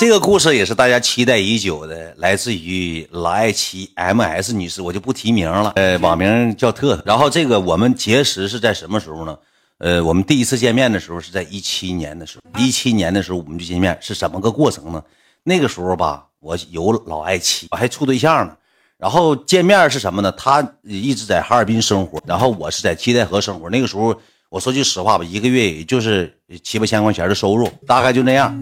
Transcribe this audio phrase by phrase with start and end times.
[0.00, 7.02] 这个故事也是大家期待已久的，来自于老爱妻 M S 女士，我就不提名了，呃，网名叫特特。
[7.04, 9.36] 然后这个我们结识是在什么时候呢？
[9.76, 15.04] 呃，我们第一次见面的时候是在一七年的时候，一七年的时候我们就见面，是怎么个过程呢？
[15.42, 18.56] 那个时候吧，我有老爱妻，我还处对象呢。
[18.96, 20.32] 然后见面是什么呢？
[20.32, 23.68] 他一直在哈尔滨生活，然后我是在七台河生活。
[23.68, 24.18] 那个时候。
[24.50, 28.52] 我说句实话吧，一个月也就是七八千块钱的收入，大概就那样。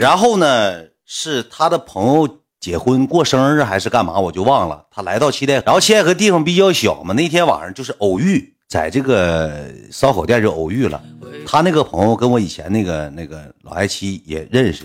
[0.00, 4.86] 然后呢，是他的朋友结婚过生日还是干嘛，我就忘了。
[4.90, 11.02] 他来到七代，然后七代河地方比较小嘛，那天晚上就是偶遇，在这个烧烤店就偶遇了。
[11.46, 14.84] 他那个朋友跟我以前那个那个老爱妻也认识，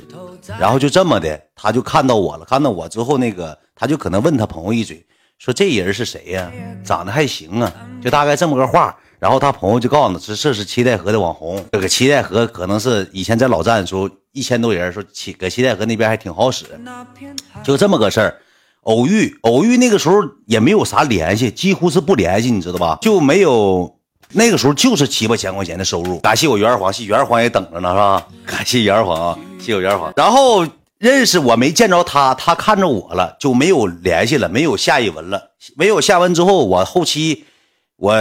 [0.59, 5.01] 然后就这么的，他就看到我了，看到我之后，那个他就可能问他朋友一嘴，
[5.37, 6.51] 说这人是谁呀？
[6.83, 7.71] 长得还行啊，
[8.03, 8.93] 就大概这么个话。
[9.19, 16.65] 然后他朋友就告诉他，这这是七代河的网红，这个七代河可能是以前在老站的时候一千多人，说七搁七代河那边还挺好使，
[17.63, 18.35] 就这么个事儿。
[18.81, 22.99] 偶遇偶遇那个时候也没有啥联系，几乎是不联系，你知道吧？
[23.01, 23.97] 就没有
[24.33, 26.19] 那个时候就是七八千块钱的收入。
[26.19, 28.27] 感谢我袁二黄，谢袁二黄也等着呢，是吧？
[28.45, 30.13] 感谢袁二黄啊，谢我袁二黄。
[30.15, 30.67] 然后
[30.99, 35.55] 认识我没见着他，他看着我了，就没有联系了，没有下一文了。
[35.75, 37.45] 没有下文之后，我后期。
[37.97, 38.13] 我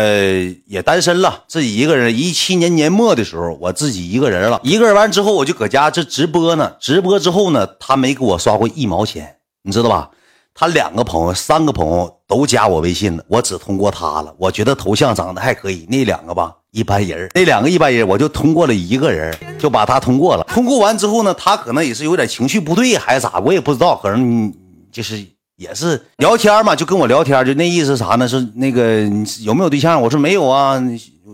[0.66, 2.16] 也单身了，自己一个人。
[2.16, 4.60] 一七年年末的时候，我自己一个人了。
[4.62, 6.76] 一个人完之后，我就搁家这直播呢。
[6.78, 10.10] 直播之后呢，他没给我刷过一毛钱，你知道吧？
[10.54, 14.32] 他两个朋友、三个朋友都加我微信了，我只通过他了。
[14.38, 17.28] 我觉得头像长得还可以，那两个吧一般人。
[17.34, 20.44] 那两个一般人，我就通过了一个人，就把他通过了。
[20.44, 23.96] 通过完之后呢，他可能也是有点情绪不对还是咋，我也不知道。
[23.96, 24.54] 可能
[24.92, 25.33] 就是。
[25.56, 28.26] 也是聊天嘛，就跟我聊天，就那意思啥呢？
[28.26, 29.02] 是那个
[29.42, 30.00] 有没有对象？
[30.00, 30.82] 我说没有啊。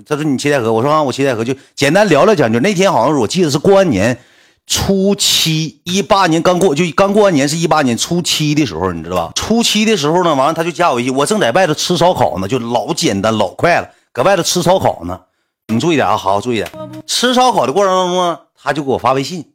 [0.07, 4.19] 他说你七代河，我说啊，我七代河就简单聊了讲就那天好像是我记得是过完年
[4.67, 9.33] 初七，一八年刚过，就刚过完年是一八年初七的时候，你知道吧？
[9.35, 15.21] 初七的时候呢，完了他就加我微信，我正在外头吃烧烤呢，就老简单老快了，搁外头吃烧烤呢。
[15.69, 16.71] 你注意点啊，好好注意点。
[17.07, 19.50] 吃烧烤的过程当中，他就给我发微信。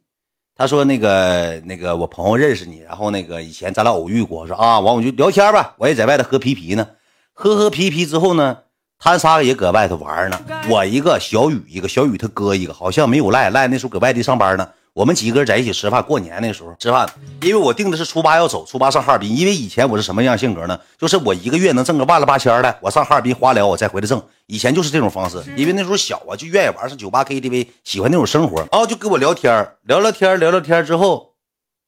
[0.56, 5.74] 他说：“那个那个，我朋友认识你，然后那个以前咱俩偶遇过，我说啊，完我就聊天吧。
[5.76, 6.88] 我也在外头喝啤啤呢，
[7.34, 8.56] 喝喝啤啤之后呢，
[8.98, 10.40] 他仨也搁外头玩呢。
[10.70, 14.66] 我一个小雨，一个小雨他哥一个，好像没有赖赖，那时候搁外地上班呢。”
[14.96, 17.06] 我们几个人在一起吃饭，过年那时候吃饭，
[17.42, 19.28] 因为我定的是初八要走，初八上哈尔滨。
[19.36, 20.80] 因为以前我是什么样性格呢？
[20.96, 24.22] 就是我一个月能挣个万了八千的，我上哈尔滨花了，我再回来挣。
[24.46, 28.60] 以前就是这种方式，因为那时候小啊，就愿意玩上酒吧 KTV，喜欢那种生活。
[28.72, 31.34] 然后就跟我聊天，聊聊天，聊聊天之后，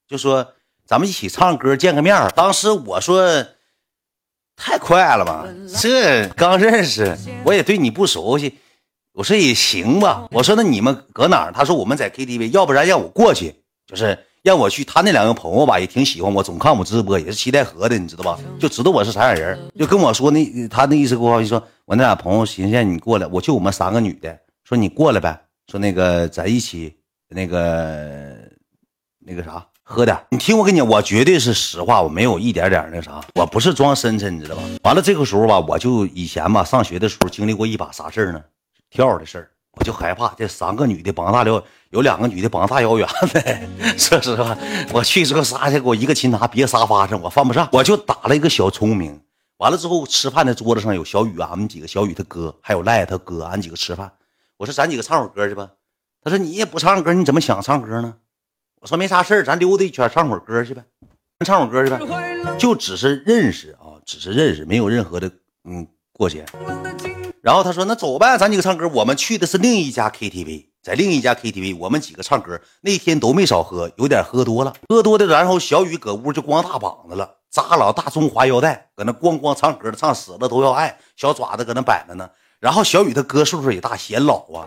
[0.07, 0.47] 就说
[0.85, 2.31] 咱们一起唱歌，见个面。
[2.37, 3.43] 当时我说
[4.55, 5.47] 太快了吧，
[5.81, 8.59] 这刚认识，我也对你不熟悉。
[9.19, 10.29] 我说也行吧。
[10.31, 11.53] 我说那你们搁哪儿？
[11.53, 13.53] 他说我们在 KTV，要不然让我过去，
[13.85, 14.85] 就是让我去。
[14.85, 18.39] 他那两个朋友吧，也挺喜欢我，总看我直播，也是七台河的，你知道吧？
[18.61, 25.37] 就知道我是啥样人，就跟我说那他那意思给我说，我那俩朋友寻思你过来，我就我们三个女的，说你过来呗，
[25.67, 26.95] 说那个咱一起
[27.29, 28.37] 那个
[29.19, 30.17] 那个啥喝点。
[30.31, 34.63] 你听我跟你讲，我绝对是实话，我没有一点点那啥，我不是装深沉，你知道吧？
[34.85, 38.41] 完了这个时候吧，我就以前吧上学的时候经历过一把啥事儿呢？
[38.91, 43.61] 跳的事儿，我就害怕这三个女的膀大腰，有两个女的膀大腰圆的。
[43.99, 44.57] 说实话，
[44.93, 47.69] 我去之后撒下给我一个擒拿别沙发上，我犯不上。
[47.73, 49.21] 我就打了一个小聪明。
[49.59, 54.13] 完了之后吃饭的桌子上有小雨，俺们几个小雨他哥，还有赖他哥，俺几个吃饭。
[54.57, 55.69] 我说咱几个唱会歌去吧。
[56.23, 58.15] 他说你也不唱歌，你怎么想唱歌呢？
[58.81, 60.85] 我说没啥事儿，咱溜达一圈唱会歌去呗。
[61.45, 65.31] 唱会歌去呗，就只是认识啊，只是认识，没有任何的
[65.65, 66.45] 嗯过节。
[67.43, 68.89] 然后他说：“那走呗，咱几个唱歌。
[68.89, 72.61] 我们去的是另一家 KTV，在另一家 KTV，我们几个唱歌。
[72.81, 75.27] 那天都没少喝，有点喝多了，喝多的。
[75.27, 82.29] 然后小雨搁屋就光大膀子了，扎老大中华腰带，搁那咣咣唱歌，唱死了都要爱，小爪子搁那摆着呢。
[82.59, 84.67] 然后小雨他哥岁数也大，显老啊。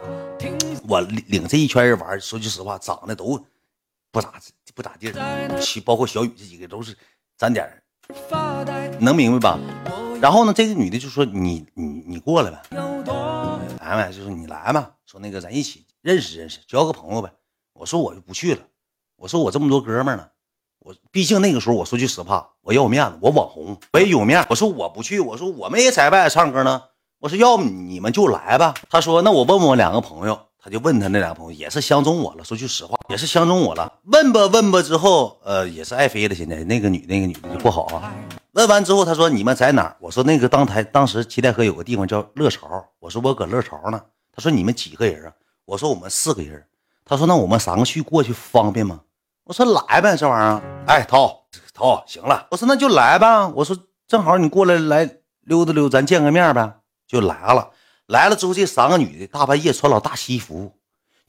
[0.88, 3.44] 我领领这一圈人玩，说句实话，长得都
[4.12, 4.34] 不咋
[4.74, 5.14] 不咋地，
[5.60, 6.98] 其包括小雨这几个都是
[7.38, 7.70] 沾点
[9.00, 9.60] 能明白吧？”
[10.22, 12.62] 然后呢，这个女的就说：“你你你过来呗。”
[13.82, 14.92] 来呗，就说你来嘛。
[15.04, 17.32] 说那个咱一起认识认识，交个朋友呗。
[17.74, 18.62] 我说我就不去了。
[19.16, 20.28] 我说我这么多哥们呢，
[20.78, 24.46] 我毕竟那个时候我说句实话，我要面子，我网红，我也有面。
[24.48, 26.84] 我说我不去，我说我们也在外唱歌呢。
[27.18, 28.76] 我说要不你们就来吧。
[28.92, 30.40] 他说那我问问我两个朋友。
[30.64, 32.44] 他就问他那俩朋友，也是相中我了。
[32.44, 33.92] 说句实话，也是相中我了。
[34.04, 36.36] 问吧问吧之后，呃，也是爱飞了。
[36.36, 38.14] 现在那个女那个女的就不好啊。
[38.54, 39.96] 问完之后，他说你们在哪儿？
[40.00, 42.86] 我说那个当台当时七台河有个地方叫乐巢。
[43.00, 44.02] 我说我搁乐巢呢。
[44.34, 45.32] 他说你们几个人啊？
[45.66, 46.66] 我说我们四个人。
[47.06, 49.02] 他说那我们三个去过去方便吗？
[49.46, 50.86] 我说来呗，这玩意儿。
[50.86, 52.48] 哎，涛涛，行了。
[52.52, 53.48] 我说那就来吧。
[53.48, 53.78] 我说
[54.08, 56.80] 正好你过来来溜达溜，咱见个面呗。
[57.08, 57.72] 就来了。
[58.08, 60.74] 来了之后，这三个女的大半夜穿老大西服，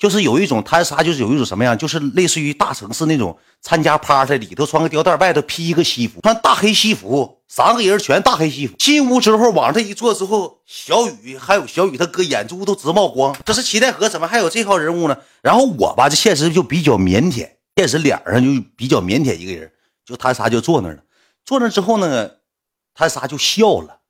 [0.03, 8.75] 就是有一种他仨就是有一种什么样，就是类似于大城市那种参加 party 里头穿个吊带，外头披一个西服，穿大黑西服，三个人全大黑西服。
[8.77, 13.33] 进屋之后往这一坐之后，小雨还有小雨他哥眼珠都直冒光。
[13.45, 15.17] 这是齐代河，怎么还有这号人物呢？
[15.41, 19.71] 然后我吧，这现实就比较腼腆，现实脸上就比较腼腆一个人，
[20.05, 20.99] 就他仨就坐那了。
[21.45, 22.29] 坐那之后呢，
[22.93, 24.01] 他仨就笑了，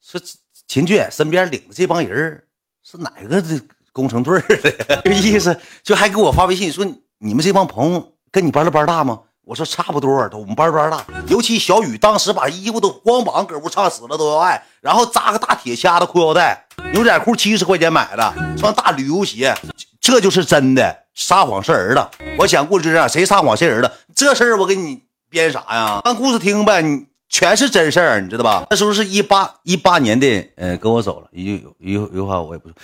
[0.00, 0.20] 说。
[0.68, 2.44] 秦俊身边领的这帮人
[2.84, 3.60] 是哪个的
[3.92, 5.00] 工程队的？
[5.04, 6.84] 这意思就还给我发微信说
[7.18, 9.20] 你们这帮朋友跟你班的班大吗？
[9.44, 11.04] 我说差不多，都我们班班大。
[11.26, 19.52] 尤其小雨当时把衣服都光膀搁屋唱死了都要爱，然后扎个大铁掐子裤腰带，牛仔裤七十块钱买的，穿大旅游鞋，
[20.00, 22.06] 这就是真的撒谎是儿子。
[22.38, 23.92] 我讲故事就这样，谁撒谎谁人的。
[24.14, 26.00] 这事儿我给你编啥呀？
[26.04, 27.06] 当故事听呗，你。
[27.32, 28.66] 全是真事儿，你知道吧？
[28.70, 32.74] 那时候是一八一八年的，呃，跟我走了，一句一一句话我也不说，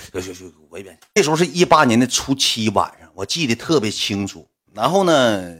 [1.14, 4.46] 那时候是一八年的初七晚上，我记得特别清楚。
[4.72, 5.56] 然后呢，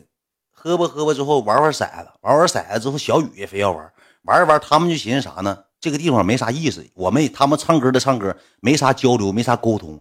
[0.51, 3.93] 喝吧喝吧之后玩玩骰子，玩玩骰子之后，小雨也非要玩，
[4.23, 5.65] 玩一玩，他们就寻思啥呢？
[5.81, 10.01] 这个地方没啥意思，我们他们唱歌的唱歌，没啥交流，没啥沟通。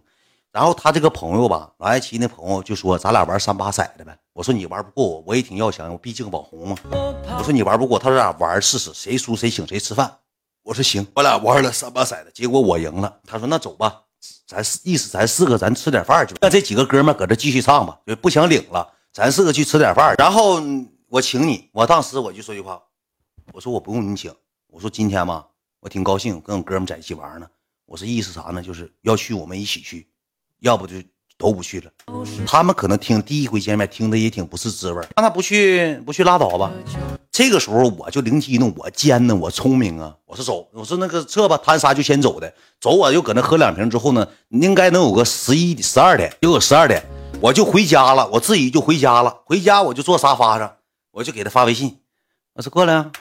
[0.52, 6.78] 然后他这个朋友吧，老爱奇那朋友就说：“咱俩玩三把骰子呗。”我说：“你玩不过我，我也挺要强，我毕竟网红嘛。”
[7.38, 10.20] 我说：“你玩不过。”他说：“俩玩试试，谁输谁请谁吃饭。”
[10.64, 13.20] 我说：“行。”我俩玩了三把骰子，结果我赢了。
[13.28, 14.04] 他说：“那走吧，
[14.48, 16.36] 咱意思咱四个咱吃点饭去。
[16.42, 18.88] 那这几个哥们搁这继续唱吧，就不想领了。
[19.12, 20.62] 咱四个去吃点饭，然后
[21.08, 21.70] 我请你。
[21.72, 22.82] 我当时我就说句话，
[23.54, 24.34] 我说我不用你请。
[24.68, 25.46] 我说今天吧，
[25.80, 27.48] 我挺高兴跟我哥们在一起玩呢。
[27.86, 28.62] 我说意思啥呢？
[28.62, 30.08] 就是要去我们一起去。”
[30.62, 30.96] 要不就
[31.38, 31.92] 都不去了。
[32.48, 36.72] 他们可能听第一回见面，听的也挺不是滋味让他不去，不去拉倒吧。
[37.36, 40.16] 这个时候我就灵机一动，我尖呢，我聪明啊。
[40.26, 42.54] 我说走，我说那个撤吧，他仨就先走的。
[42.80, 47.04] 走，我就搁那喝两瓶之后呢，应该能有个十一、十二点，就有十二点，
[47.42, 49.42] 我就回家了，我自己就回家了。
[49.44, 50.78] 回家我就坐沙发上，
[51.12, 52.00] 我就给他发微信，
[52.54, 53.12] 我说过来啊。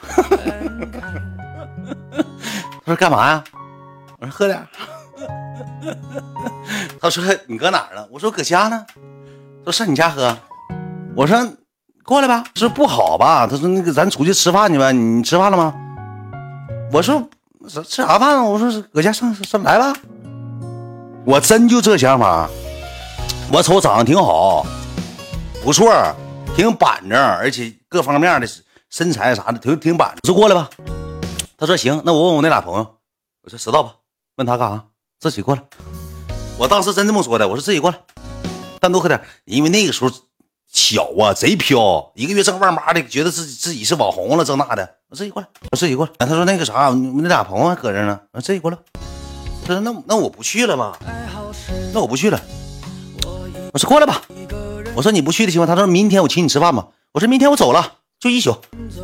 [2.85, 3.43] 他说干嘛呀？
[4.21, 4.65] 我说喝点。
[7.01, 8.85] 他说：“你搁哪呢？”我说：“搁家呢。”
[9.65, 10.37] 他说：“上你家喝。”
[11.17, 11.37] 我说
[12.05, 15.73] ：“过来吧。”说：“不好吧？”他说：“那个咱出去吃饭去呗。”你吃饭了吗？
[16.91, 17.27] 我说
[17.67, 19.93] ：“吃吃啥饭啊？”我说：“搁家上上来吧。”
[21.25, 22.47] 我真就这想法。
[23.51, 24.65] 我瞅长得挺好，
[25.63, 25.91] 不错，
[26.55, 28.47] 挺板正，而且各方面的
[28.89, 30.21] 身材啥的挺挺板正。
[30.23, 30.69] 我说：“过来吧。”
[31.57, 32.87] 他说：“行，那我问我那俩朋友。”
[33.43, 33.93] 我说：“知道吧？
[34.37, 34.83] 问他干啥？”
[35.19, 35.61] 自己过来，
[36.57, 37.47] 我当时真这么说的。
[37.47, 37.97] 我说自己过来，
[38.79, 40.11] 单独喝点，因为那个时候
[40.75, 44.87] 小啊，贼飘，一个月挣万八的，觉得自己自己是网红了，这那的。
[45.09, 46.11] 我自己过来，我自己过来。
[46.19, 48.19] 他说那个啥，那俩朋友还搁这呢。
[48.33, 48.77] 我自己过来。
[49.65, 50.99] 他说那那我不去了吧？
[51.93, 52.39] 那我不去了。
[53.71, 54.21] 我说过来吧。
[54.95, 56.87] 我说你不去的情况，他说明天我请你吃饭吧。
[57.13, 58.57] 我说明天我走了，就一宿。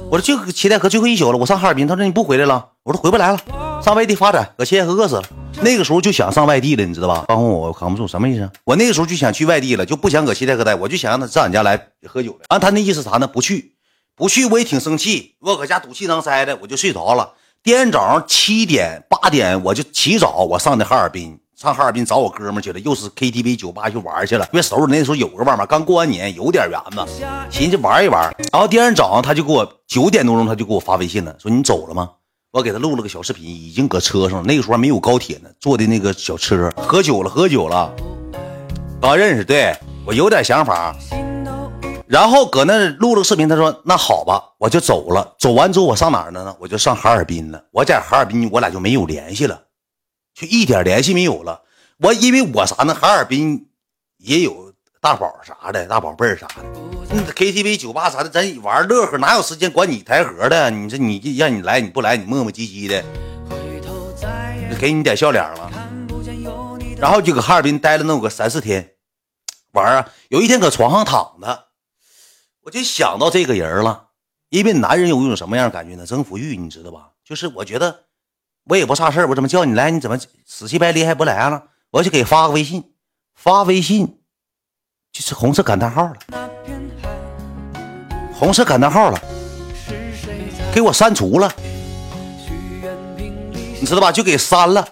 [0.09, 1.87] 我说就齐代河最后一宿了，我上哈尔滨。
[1.87, 2.67] 他说你不回来了？
[2.83, 3.39] 我说回不来了，
[3.81, 5.23] 上外地发展，搁齐代河饿死了。
[5.59, 7.25] 那个时候就想上外地了，你知道吧？
[7.27, 8.49] 帮我扛不住，什么意思？
[8.63, 12.39] 我那个时候就想去外地了，就不想搁西戴河待，我就想让他上俺家来喝酒了。
[12.49, 13.27] 完，他那意思啥呢？
[13.27, 13.73] 不去，
[14.15, 15.35] 不去，我也挺生气。
[15.39, 17.33] 我搁家赌气囊塞的，我就睡着了。
[17.63, 24.47] 第二天早上七点八点，我就起早，我上的哈尔滨，上哈尔滨找我哥们去了，又是 KTV 酒吧去玩去了。
[24.51, 27.05] 因为手里那时候有个万嘛，刚过完年，有点元子，
[27.51, 28.35] 寻思玩一玩。
[28.51, 32.09] 然后第二天早上，他就给我九点多钟，他就给我发微信了，说你走了吗？
[32.53, 34.45] 我给他录了个小视频，已经搁车上。
[34.45, 37.95] 那个时候还没有高铁呢，坐的那个小车，喝酒了，喝酒了，
[39.01, 39.73] 刚认识，对
[40.05, 40.93] 我有点想法。
[42.07, 46.53] 然后搁那录了个视频，他说：“那好吧，我就走了。”走完之后，我上哪儿了呢？
[46.59, 47.63] 我就上哈尔滨了。
[47.71, 49.61] 我在哈尔滨，我俩就没有联系了，
[50.35, 51.61] 就一点联系没有了。
[51.99, 52.93] 我因为我啥呢？
[52.93, 53.69] 哈尔滨
[54.17, 54.70] 也有。
[55.01, 60.69] 大宝啥的，大宝贝儿啥的，KTV 酒吧啥的，咱玩乐呵，哪有时间管你台盒的？
[60.69, 63.03] 你这你让你来你不来，你磨磨唧唧的，
[64.79, 65.71] 给你点笑脸了。
[66.99, 68.91] 然后就搁哈尔滨待了那个三四天，
[69.71, 70.07] 玩啊。
[70.29, 71.65] 有一天搁床上躺着，
[72.61, 74.09] 我就想到这个人了。
[74.49, 76.05] 因为男人有一种什么样感觉呢？
[76.05, 77.09] 征服欲，你知道吧？
[77.25, 78.01] 就是我觉得
[78.65, 81.63] 我也不差事我怎么叫你来，你怎么死乞白赖还不来了？
[81.89, 82.93] 我就给发个微信，
[83.33, 84.20] 发微信。
[85.13, 86.15] 就是红色感叹号了，
[88.33, 89.19] 红色感叹号了，
[90.73, 91.51] 给我删除了，
[93.17, 94.11] 你知道吧？
[94.11, 94.87] 就给删了。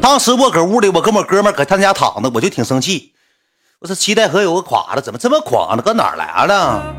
[0.00, 3.14] 当时我搁屋里，我跟我哥们搁他家躺着，我就挺生气。
[3.80, 5.82] 我说七代河有个垮了，怎么这么垮呢？
[5.82, 6.94] 搁哪儿来了？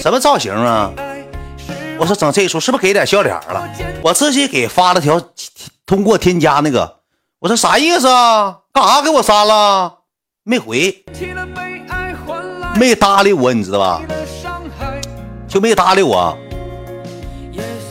[0.00, 0.92] 什么造型啊？
[1.98, 3.68] 我说整这一出是不是给点笑脸了？
[4.02, 5.20] 我直接给发了条
[5.84, 7.00] 通过添加那个，
[7.40, 8.60] 我说啥意思啊？
[8.72, 9.98] 干啥给我删了？
[10.44, 11.04] 没回，
[12.78, 14.02] 没搭理我，你知道吧？
[15.48, 16.36] 就没搭理我，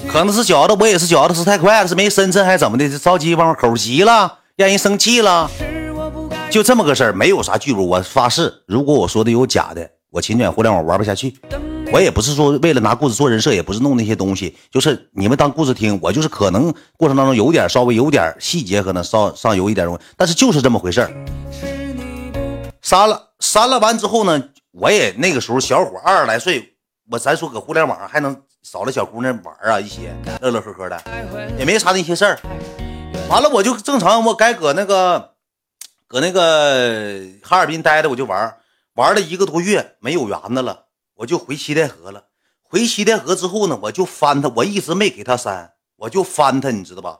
[0.07, 2.87] 可能是觉得我也是觉得是太快了，是没深沉还是怎么的？
[2.99, 5.49] 着急往口急了，让人生气了，
[6.51, 7.83] 就这么个事儿，没有啥剧本。
[7.83, 11.35] 我发誓，如果我说的有假的，我勤卷互联网玩不下去。
[11.91, 15.97] 我也不是说为了拿故事做人设，也不是弄那些东西，就是你们当故事听。
[16.01, 21.11] 我就是可能过程当中有点稍微有点细节，可能上上有一点东西，但是就是这么回事儿。
[22.81, 24.43] 删了，删了完之后呢，
[24.77, 26.75] 我也那个时候小伙二十来岁，
[27.09, 31.01] 我咱说搁互联网上还能找了小姑娘玩啊，一些乐乐呵呵的，
[31.57, 32.37] 也没啥那些事儿。
[33.29, 35.35] 完了我就正常，我该搁那个
[36.07, 38.57] 搁那个哈尔滨待着，我就玩
[38.95, 40.87] 玩了一个多月，没有缘子了。
[41.15, 42.25] 我就回七台河了，
[42.61, 47.19] 回七台河之后呢，我就翻他，我一直没给他删，我就翻他，你知道吧？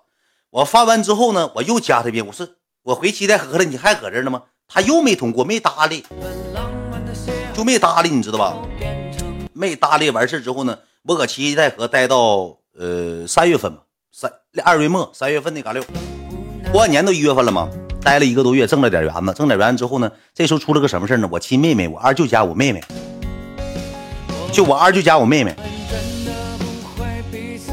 [0.50, 2.46] 我翻完之后呢，我又加他一遍，我说
[2.84, 4.44] 我回七台河了，你还搁这呢吗？
[4.68, 6.06] 他又没通过，没搭理，
[7.56, 8.54] 就没搭理，你知道吧？
[9.54, 13.82] 没搭理完事之后呢，我搁七台河待到呃三月份吧，
[14.12, 14.30] 三
[14.64, 15.82] 二月末三月份那嘎溜，
[16.70, 17.70] 过完年都一月份了嘛，
[18.02, 21.30] 待了一个多月，挣了点元子，挣点元子之后呢，这时候出了个什么事呢？
[21.32, 22.84] 我亲妹妹，我二舅家我妹妹。
[24.52, 25.56] 就我二舅家我妹妹，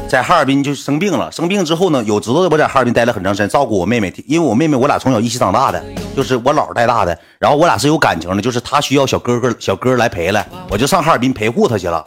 [0.09, 1.29] 在哈尔滨就生病了。
[1.31, 4.13] 生病之后呢，有知道的我在哈尔滨待了很长时间，照顾我妹妹。
[4.27, 5.83] 因为我妹妹我俩从小一起长大的，
[6.15, 7.17] 就是我姥带大的。
[7.39, 12.05] 然后我俩是有感情的，就是她需要小哥哥小哥来陪来，我就上哈尔滨陪护她去了。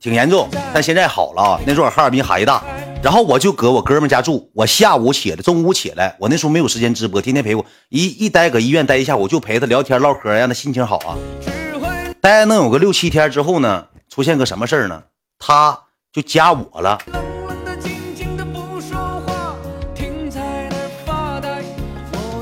[0.00, 1.60] 挺严重，但现在好了。
[1.66, 2.62] 那时候哈尔滨孩子大，
[3.02, 4.50] 然后我就搁我哥们家住。
[4.54, 11.16] 我下午起来，中午起来，我那时候没有时间直播，天天陪我一一待搁医院待一下午，就陪他聊天唠嗑，让他心情好啊。
[12.20, 15.02] 待能有个六七天之后呢，出现个什么事儿呢？
[15.38, 15.78] 他
[16.12, 16.98] 就加我了，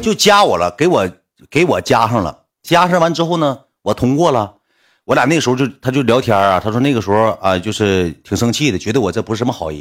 [0.05, 1.09] 就加我了，给我
[1.51, 2.41] 给我加上了。
[2.63, 4.53] 加上完之后呢，我通过了。
[5.07, 9.81] 我俩那时候就他就聊天啊，他说那个时候啊，就是挺生气的，觉得我这不是什么好人，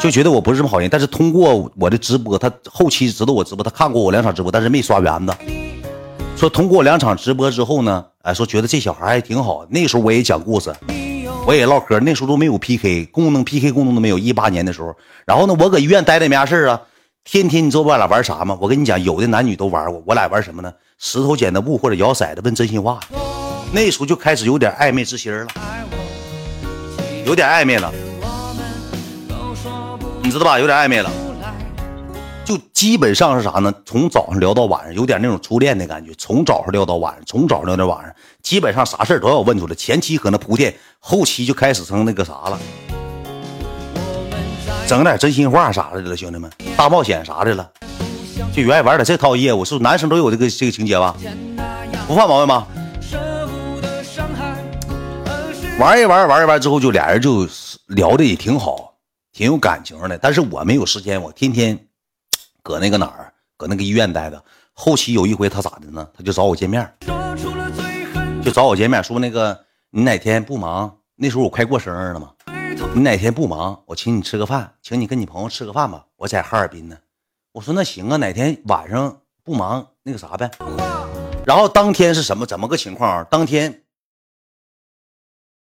[0.00, 0.88] 就觉得我不是什么好人。
[0.88, 5.34] 但是通过我的直播，他后期知道我直播，他看过我两场直播，但是没刷圆子。
[6.34, 9.66] 说通过两场直播之后呢，哎，说觉得这小孩还挺好。
[9.68, 10.74] 那时候我也讲故事，
[11.46, 12.00] 我也唠嗑。
[12.00, 14.18] 那时候都没有 PK 功能，PK 功能都没有。
[14.18, 16.80] 一八年的时候，然后呢，我搁医院待着没啥事啊，
[17.30, 18.56] 天天你知道我俩玩啥吗？
[18.58, 20.02] 我跟你讲，有的男女都玩过。
[20.06, 20.72] 我俩玩什么呢？
[20.96, 23.00] 石头剪刀布或者摇骰子问真心话。
[23.70, 25.46] 那时候就开始有点暧昧之心了，
[27.26, 27.92] 有点暧昧了，
[30.22, 30.58] 你知道吧？
[30.58, 31.10] 有点暧昧了。
[32.46, 33.70] 就基本上是啥呢？
[33.84, 36.14] 从早上聊到晚上，有点那种初恋的感觉。
[36.16, 39.74] 从早上聊到晚上，从早上聊到晚上，基本上啥事都要问出来。
[39.74, 42.58] 前期可能铺垫，后期就开始成那个啥了，
[44.88, 47.70] 整点真心话啥的了，兄弟们，大冒险啥的了，
[48.54, 49.62] 就愿意玩点这套业务。
[49.62, 51.14] 是不男生都有这个这个情节吧？
[52.06, 52.66] 不犯毛病吧？
[55.78, 57.46] 玩一玩，玩一玩之后，就俩人就
[57.88, 58.94] 聊的也挺好，
[59.30, 60.16] 挺有感情的。
[60.16, 61.78] 但是我没有时间，我天天。
[62.62, 64.42] 搁那个哪儿，搁那个医院待着。
[64.72, 66.08] 后期有一回他咋的呢？
[66.16, 66.90] 他就找我见面，
[68.42, 69.58] 就找我见面，说那个
[69.90, 70.96] 你哪天不忙？
[71.14, 72.30] 那时候我快过生日了嘛，
[72.94, 76.06] 你哪天不忙，我请你吃个饭，请你跟你朋友吃个饭吧。
[76.16, 76.96] 我在哈尔滨呢。
[77.52, 80.50] 我说那行啊，哪天晚上不忙那个啥呗。
[81.46, 82.44] 然后当天是什么？
[82.44, 83.24] 怎么个情况？
[83.30, 83.82] 当天